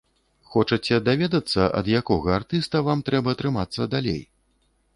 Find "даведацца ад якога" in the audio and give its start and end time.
1.09-2.33